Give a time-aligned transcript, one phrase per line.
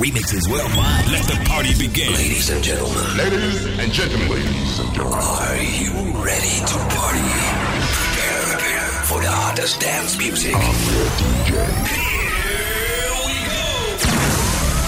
[0.00, 1.06] remixes worldwide.
[1.12, 2.12] Let the party begin.
[2.14, 3.16] Ladies and gentlemen.
[3.18, 4.30] Ladies and gentlemen.
[4.30, 5.20] Ladies and gentlemen.
[5.20, 5.92] Are you
[6.24, 7.28] ready to party?
[8.00, 10.56] Prepare, prepare for the hottest dance music.
[10.56, 11.52] I'm your DJ.
[11.92, 13.68] Here we go.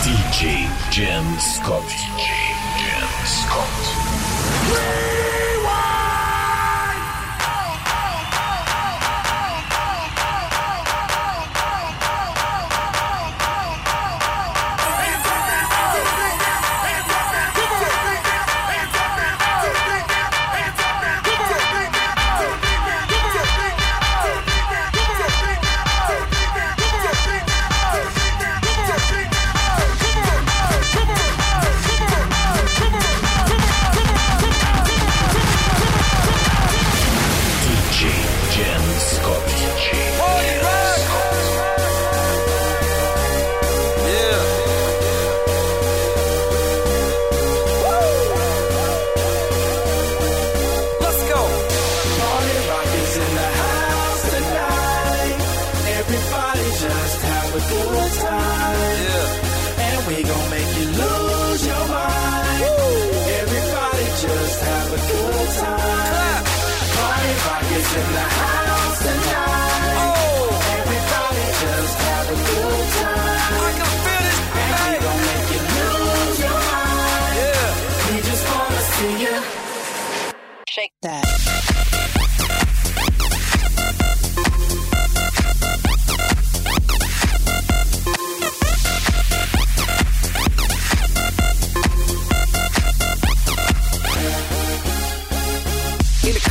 [0.01, 1.85] DJ Jim Scott.
[1.85, 2.33] DJ
[2.81, 5.22] Jim Scott.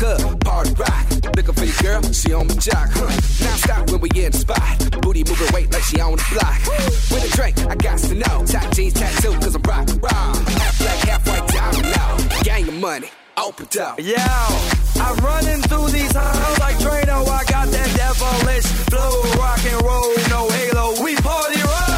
[0.02, 1.06] The club, party rock.
[1.38, 2.90] Looking for your girl, she on my jock.
[2.90, 3.06] Huh.
[3.46, 5.02] Now stop when we in the spot.
[5.04, 6.58] Booty moving weight like she on the block.
[7.14, 8.44] With a drink, I got to know.
[8.48, 10.34] Top jeans tattoo, cause I'm rock raw.
[10.34, 12.18] Half black, half white, diamond now.
[12.42, 14.00] Gang of money, open up.
[14.02, 14.18] Yo,
[14.98, 17.22] I'm running through these halls like Drano.
[17.30, 21.04] I got that devilish flow, rock and roll, no halo.
[21.04, 21.91] We party rock.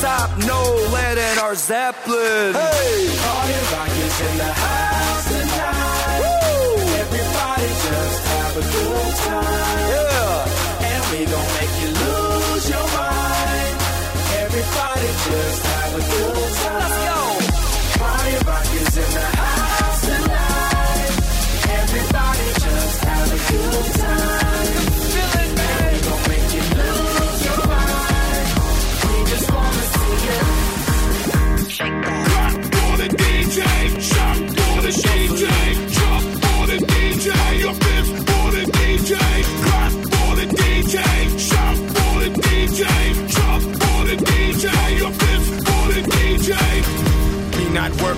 [0.00, 0.30] Top.
[0.46, 0.60] No
[0.92, 2.54] lead in our Zeppelin.
[2.54, 6.22] Hey, Party rock is in the house tonight.
[7.02, 9.88] Everybody just have a good time.
[9.92, 10.88] yeah.
[10.90, 13.76] And we gon' make you lose your mind.
[14.44, 16.80] Everybody just have a good time.
[16.80, 17.20] Let's go.
[18.00, 19.39] Party rock is in the house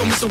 [0.00, 0.29] Come with so.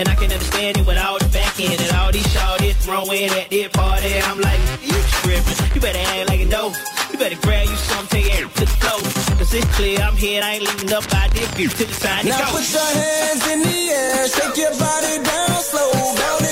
[0.00, 3.28] And I can understand it with all the back end and all these shawties throwing
[3.36, 4.16] at their party.
[4.24, 5.74] I'm like, you tripping.
[5.74, 6.72] You better act like a dope.
[7.12, 8.96] You better grab you something and put the flow.
[9.36, 10.40] Cause it's clear I'm here.
[10.42, 12.24] I ain't leaving up by this to the side.
[12.24, 14.28] Now put your hands in the air.
[14.28, 15.92] Shake your body down slow.
[15.92, 16.49] Down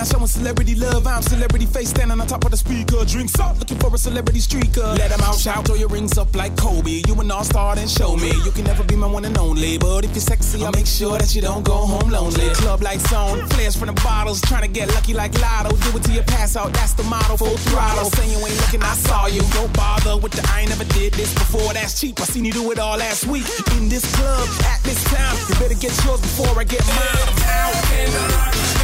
[0.00, 1.06] down, showing celebrity love.
[1.06, 3.04] I'm celebrity face standing on top of the speaker.
[3.04, 4.96] Drinks up, looking for a celebrity streaker.
[4.98, 7.02] Let them out, shout, throw your rings up like Kobe.
[7.06, 8.32] You an all star, then show me.
[8.44, 9.78] You can never be my one and only.
[9.78, 12.48] But if you're sexy, I'll make sure that you don't go home lonely.
[12.54, 14.40] Club lights on, flares from the bottles.
[14.42, 15.76] Trying to get lucky like Lotto.
[15.76, 17.36] Do it till you pass out, that's the motto.
[17.36, 18.10] Full throttle.
[18.10, 19.42] Saying you ain't looking, I saw you.
[19.52, 21.72] Don't bother with the I ain't never did this before.
[21.72, 22.20] That's cheap.
[22.20, 23.46] I seen you do it all last week.
[23.76, 25.36] In this club, at this time.
[25.48, 27.28] You better get yours before I get mine.
[27.28, 28.79] I'm out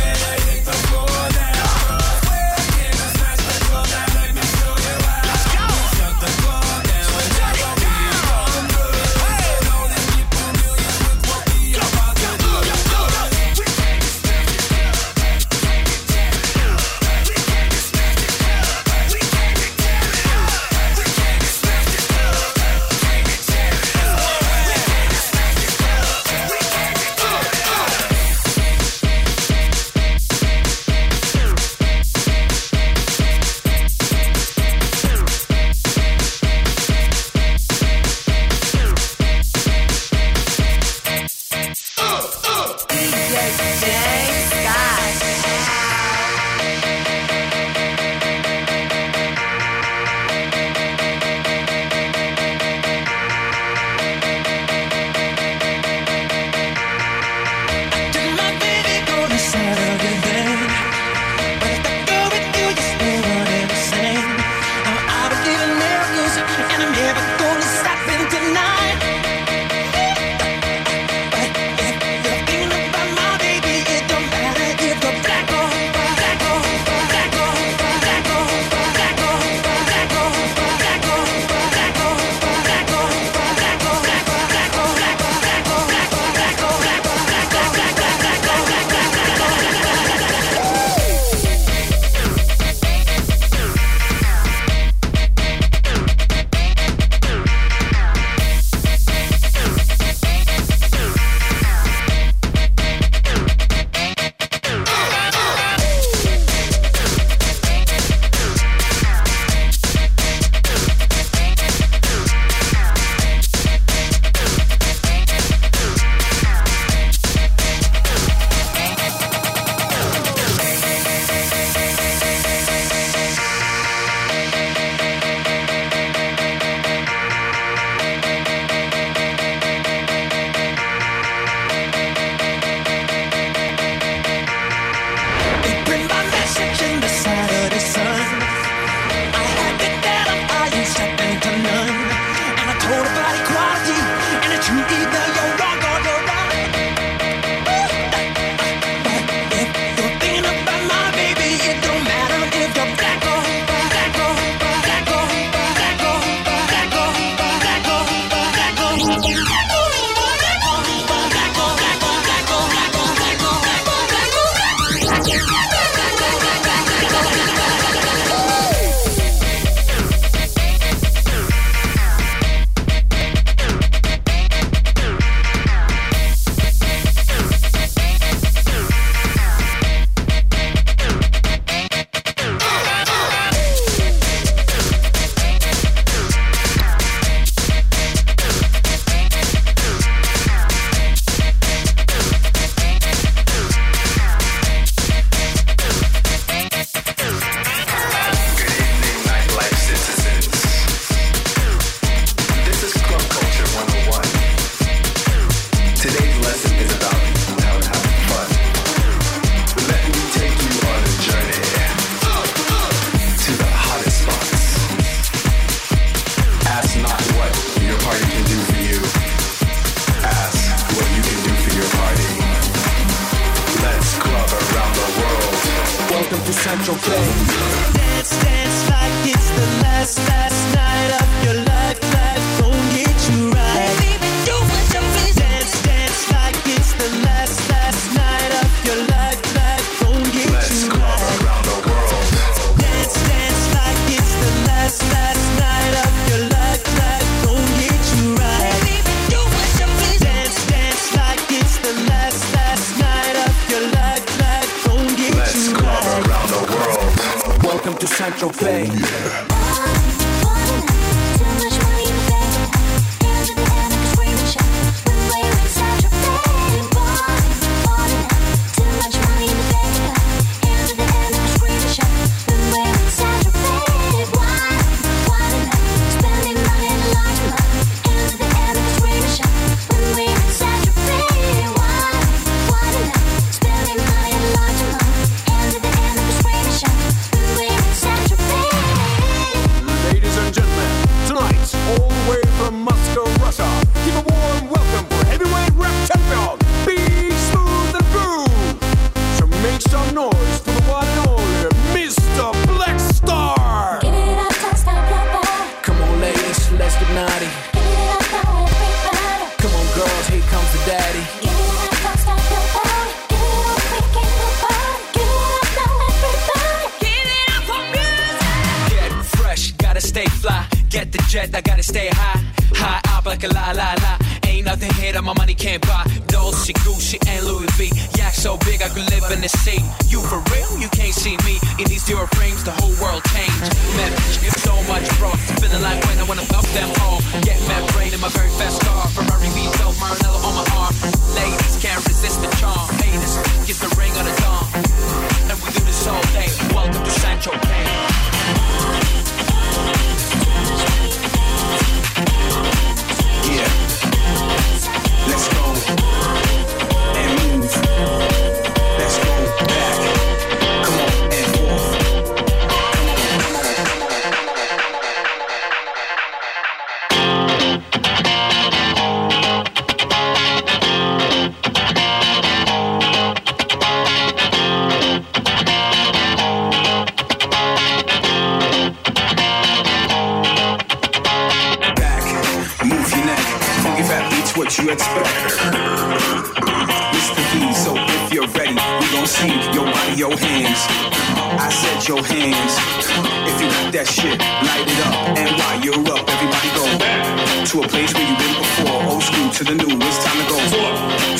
[0.66, 1.95] the floor now.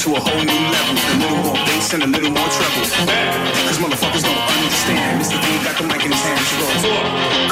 [0.07, 0.95] to a whole new level.
[0.95, 2.87] A little more bass and a little more treble.
[3.67, 5.21] Cause motherfuckers don't understand.
[5.21, 5.35] Mr.
[5.43, 6.47] D got the mic in his hands.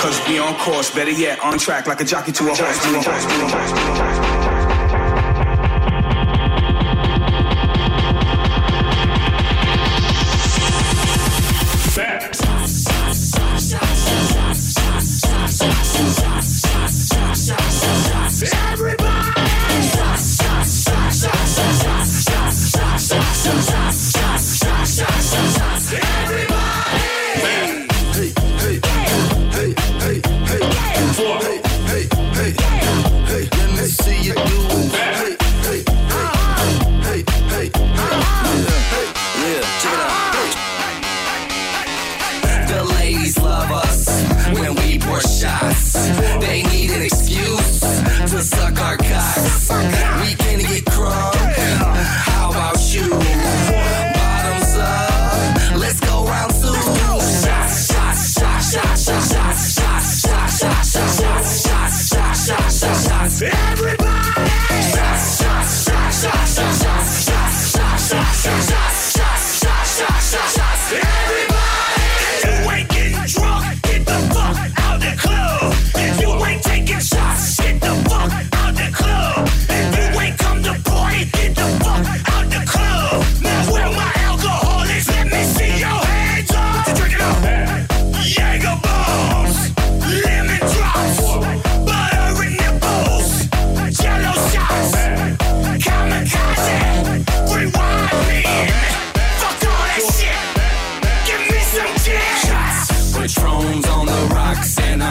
[0.01, 4.64] Cause we on course, better yet, on track like a jockey to a horse.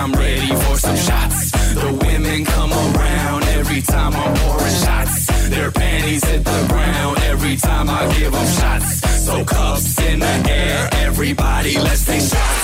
[0.04, 1.52] I'm ready for some shots.
[1.76, 5.48] The women come around every time I'm pouring shots.
[5.50, 9.24] Their panties hit the ground every time I give them shots.
[9.24, 12.63] So cups in the air, everybody, let's take shots.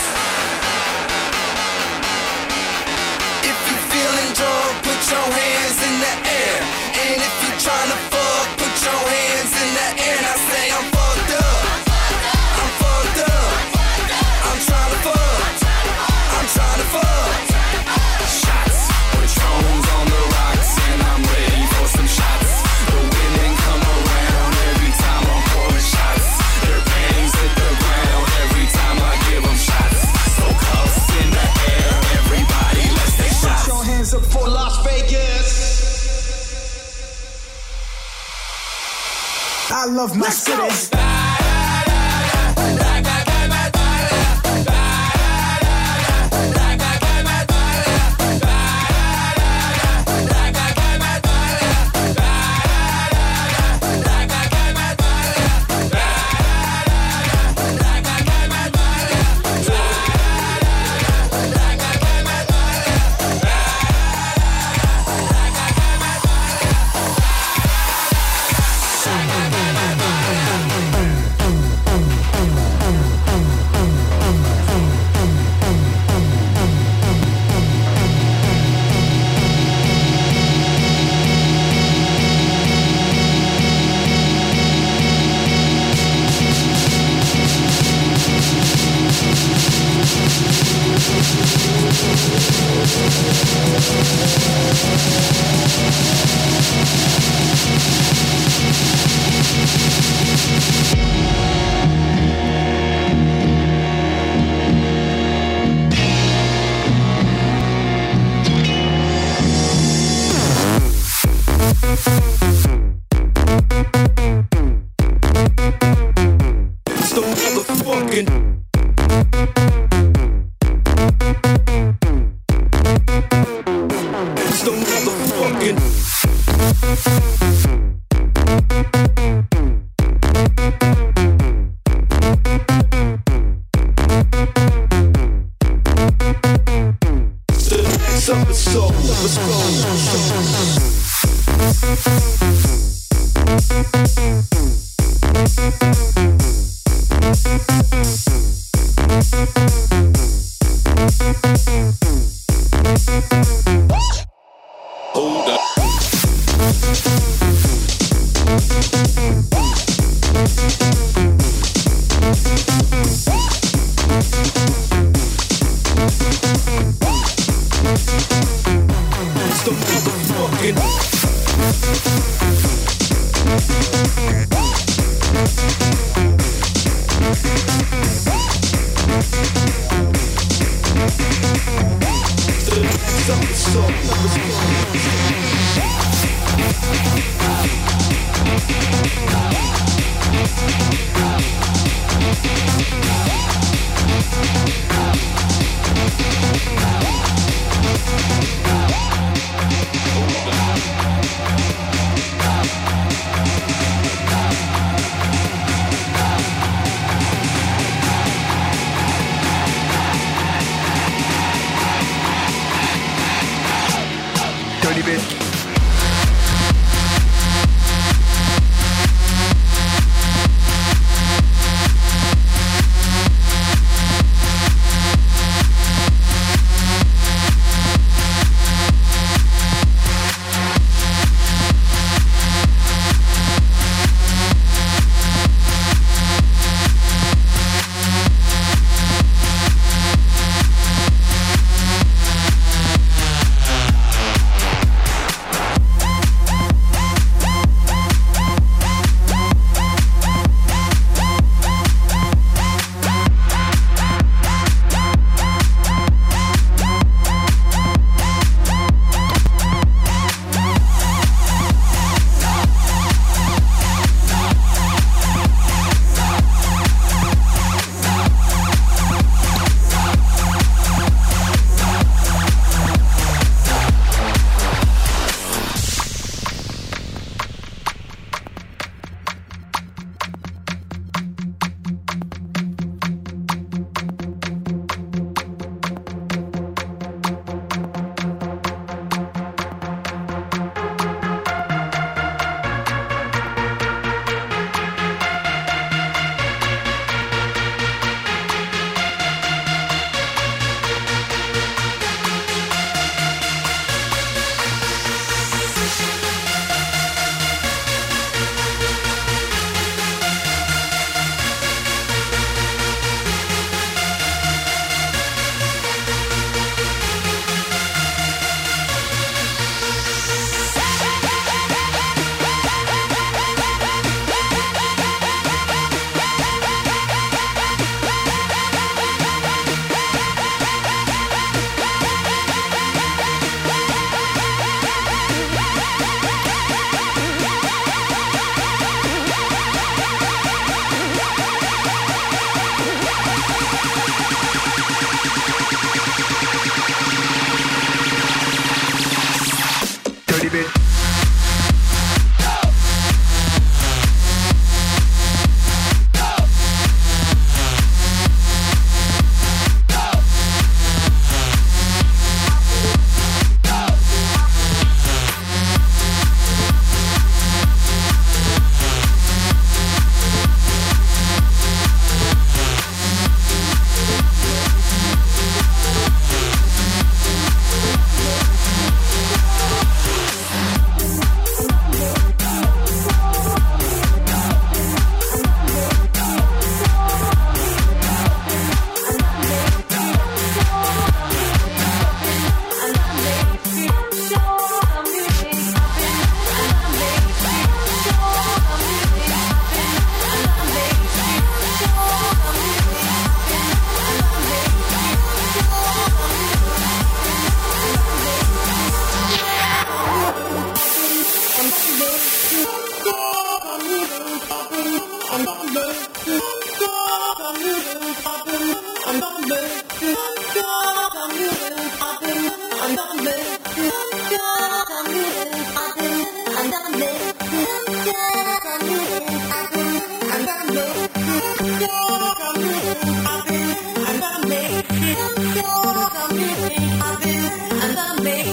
[39.99, 40.63] Love my city.
[40.63, 41.08] It's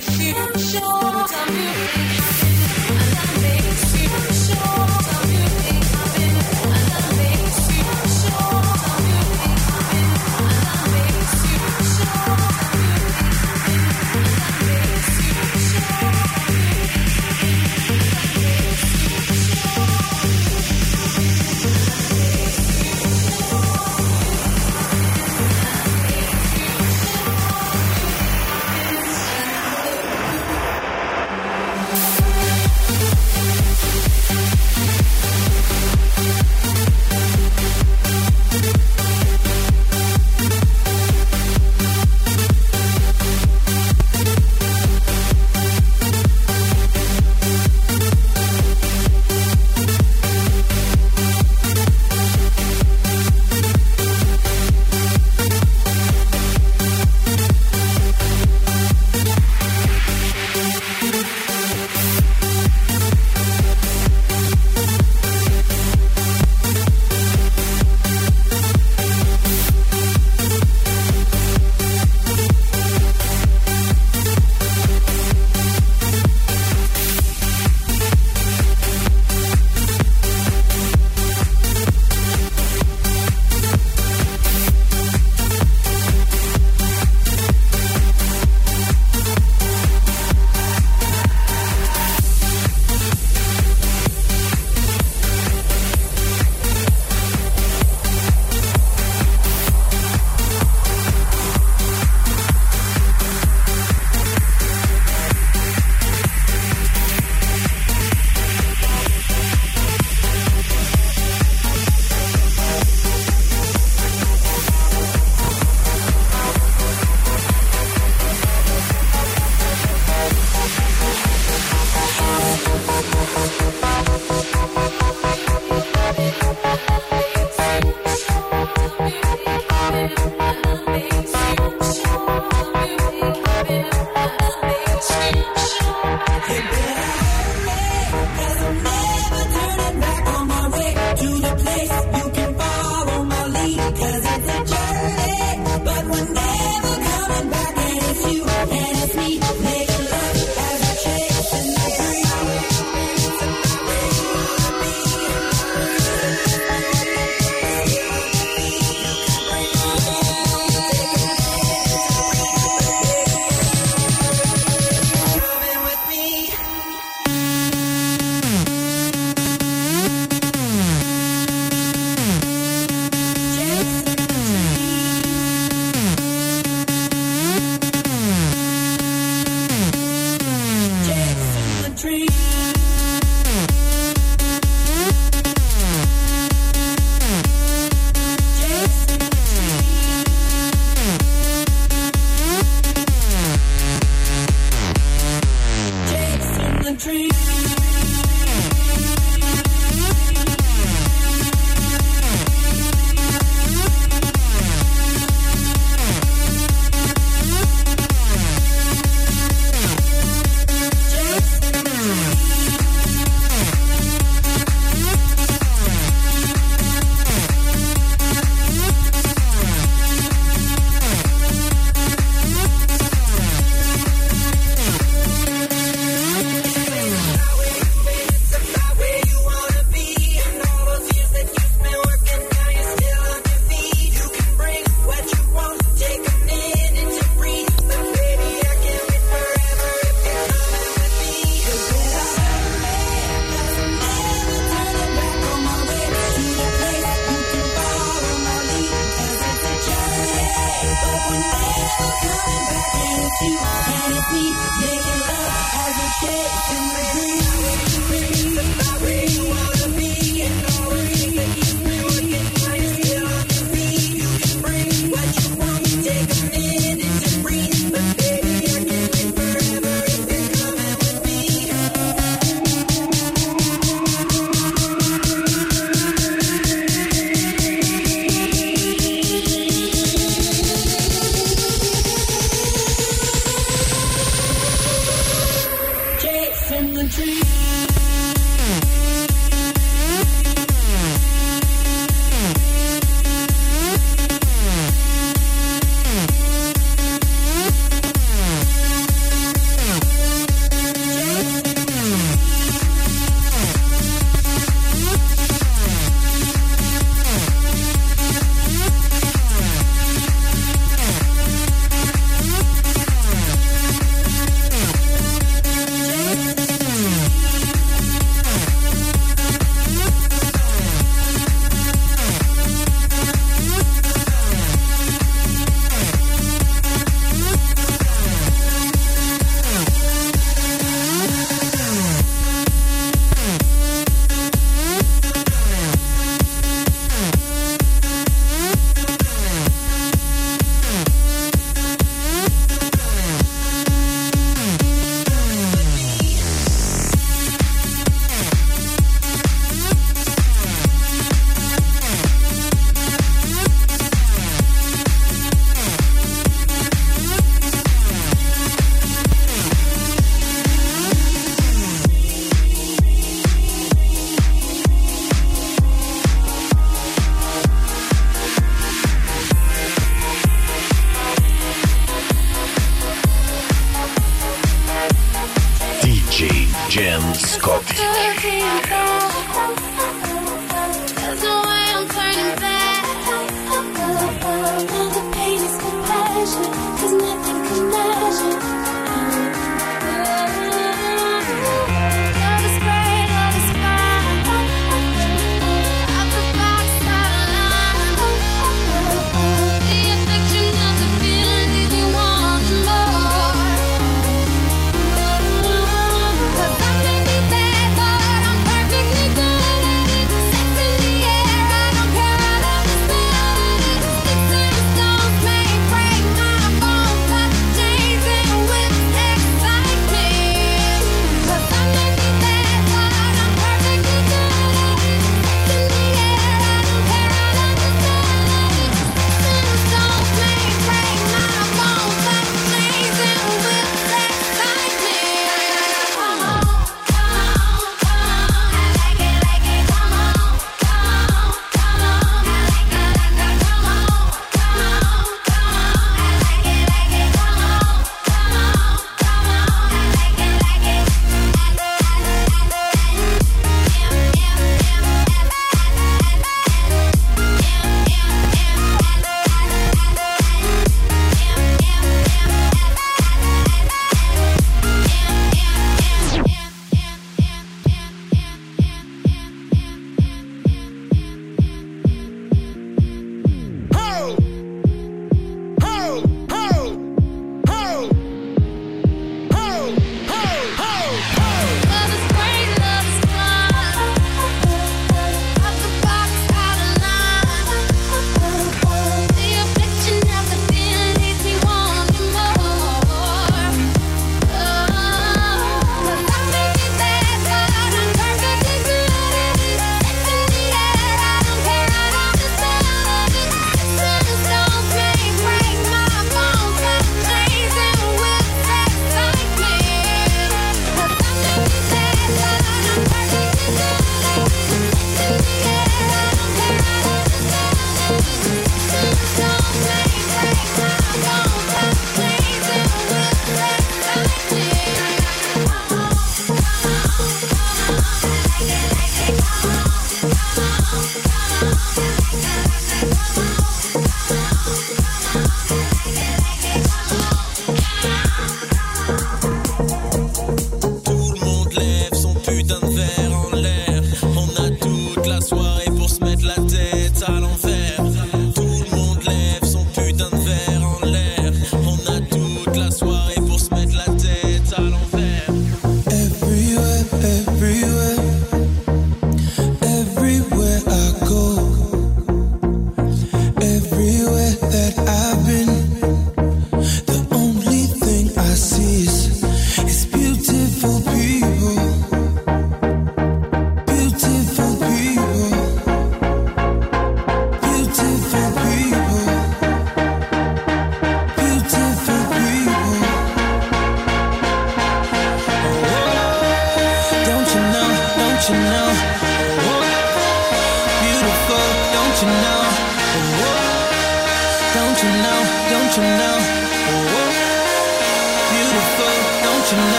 [0.00, 2.11] confusion.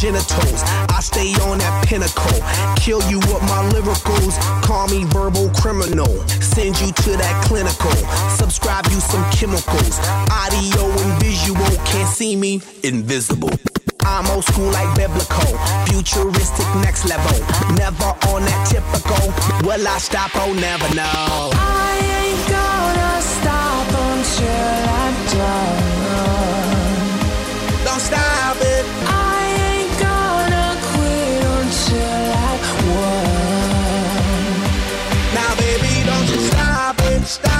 [0.00, 0.64] genitals.
[0.88, 2.40] I stay on that pinnacle.
[2.80, 4.40] Kill you with my lyricals.
[4.64, 6.08] Call me verbal criminal.
[6.40, 7.92] Send you to that clinical.
[8.32, 10.00] Subscribe you some chemicals.
[10.32, 11.70] Audio and visual.
[11.84, 12.62] Can't see me.
[12.82, 13.52] Invisible.
[14.02, 15.52] I'm old school like biblical,
[15.84, 17.36] futuristic next level.
[17.76, 19.28] Never on that typical.
[19.68, 20.30] Will I stop?
[20.34, 21.52] Oh, never know.
[21.52, 25.69] I ain't gonna stop until I'm done.
[37.30, 37.59] stop.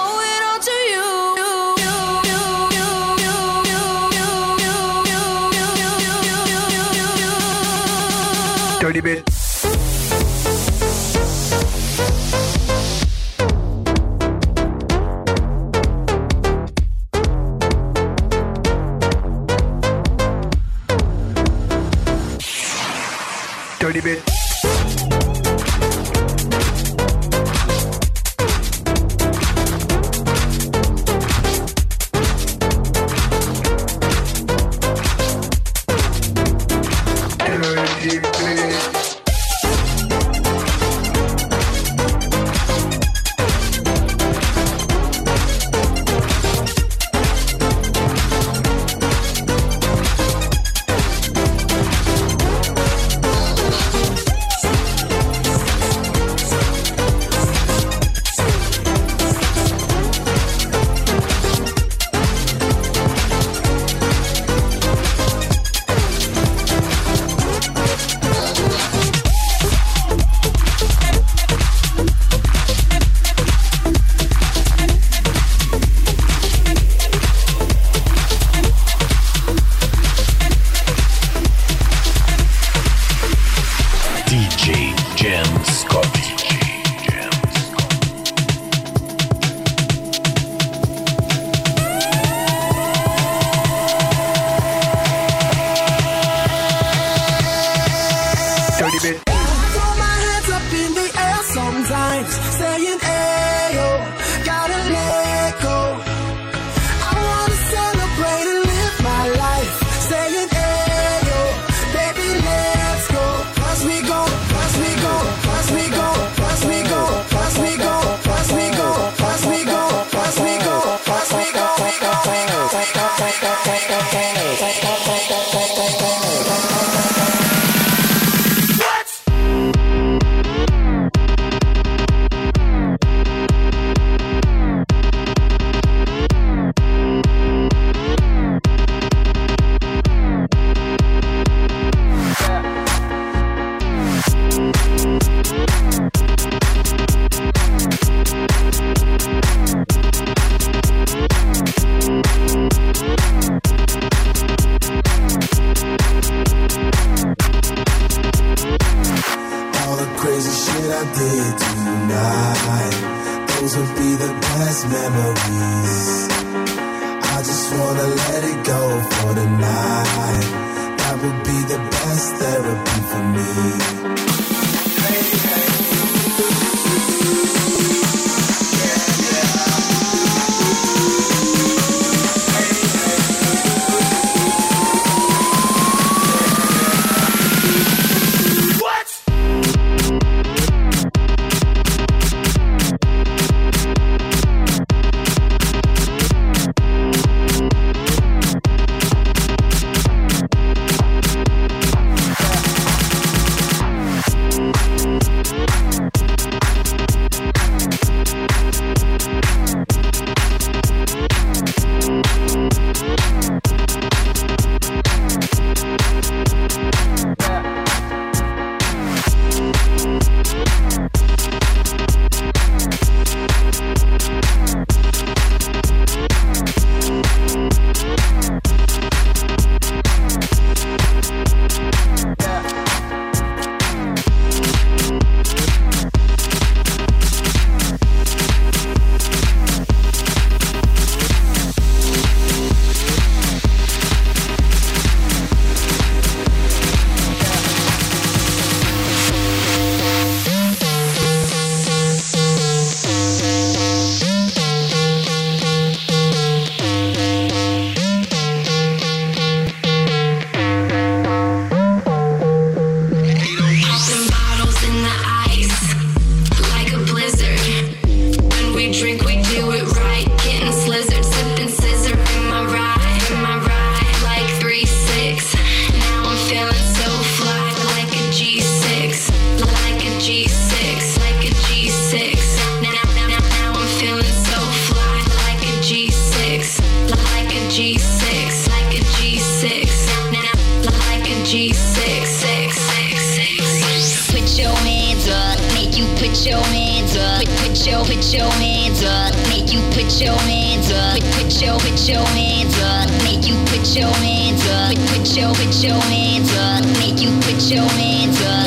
[304.31, 304.95] hands up.
[305.11, 306.83] Put your, put your hands up.
[306.99, 308.60] Make you put your hands up.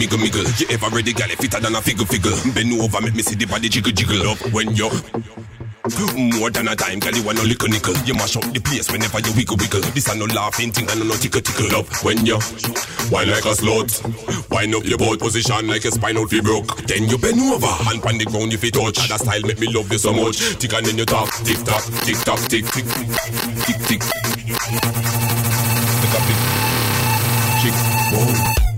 [0.00, 0.60] Miggle miggle.
[0.60, 2.54] You ever ready, girl, fitter than a figgle figgle.
[2.54, 4.88] Bend over, make me see the body jiggle jiggle up when you
[6.40, 7.94] More than a time, girl, you want no little nickel.
[8.08, 9.82] You mash up the place whenever you wiggle wiggle.
[9.92, 11.86] This a no laughing thing, and no tickle tickle up.
[12.02, 12.40] When you
[13.12, 14.00] wine like a slut,
[14.48, 16.80] wind up your boat position like a spinal fib broke.
[16.88, 18.96] Then you bend over, hand on the ground if you touch.
[19.08, 20.56] That style make me love you so much.
[20.56, 22.88] Tick and then you talk, tick tock, tick tock, tick tick,
[23.68, 24.00] tick tick.
[26.00, 26.40] Tick a tick,
[27.60, 27.76] chick,
[28.16, 28.69] whoa.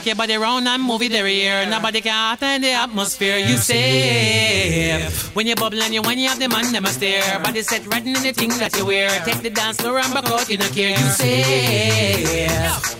[0.00, 1.68] Shake your body round and move it there.
[1.68, 3.36] Nobody can in the atmosphere.
[3.36, 7.38] You safe when you bubble and you when you have the man them a stare.
[7.40, 9.10] Body set right in the thing that you wear.
[9.26, 10.98] Take the dance floor and back out, you don't care.
[10.98, 12.99] You safe.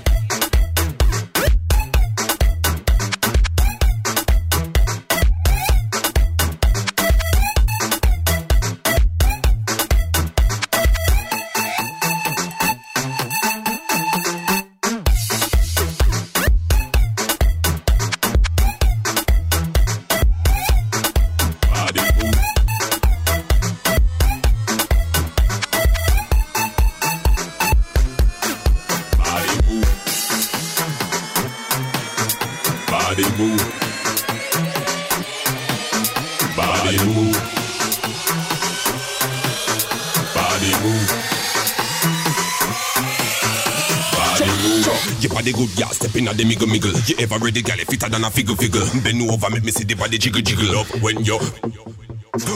[46.35, 46.61] Good, girl.
[46.61, 47.09] Step in at the miggle miggle.
[47.09, 47.76] You ever ready, girl?
[47.76, 48.85] Fitter than a figure figure.
[49.03, 51.39] Bend over, make me see the body jiggle jiggle up when you.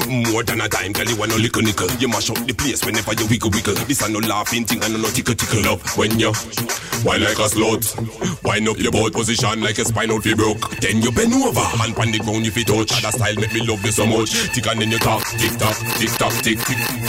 [0.09, 1.91] More than a time, girl, you want no little nickel.
[1.99, 3.75] You mash up the place whenever you wiggle wiggle.
[3.87, 6.31] This a no laughing thing and no tickle tickle up when you
[7.03, 7.83] wine like a slut.
[8.45, 10.71] Wind up your boat position like a spinal fib broke.
[10.79, 13.03] Then you bend over, hand on the ground if you touch.
[13.03, 14.33] That style make me love you so much.
[14.55, 17.04] Tick and then you talk, tick tock, tick tock, tick, tick